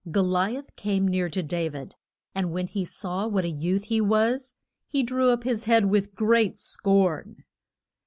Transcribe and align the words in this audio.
Go 0.09 0.21
li 0.23 0.57
ath 0.57 0.75
came 0.75 1.07
near 1.07 1.29
to 1.29 1.43
Da 1.43 1.69
vid, 1.69 1.93
and 2.33 2.51
when 2.51 2.65
he 2.65 2.85
saw 2.85 3.27
what 3.27 3.45
a 3.45 3.49
youth 3.49 3.83
he 3.83 4.01
was, 4.01 4.55
he 4.87 5.03
drew 5.03 5.29
up 5.29 5.43
his 5.43 5.65
head 5.65 5.85
with 5.91 6.15
great 6.15 6.57
scorn. 6.57 7.43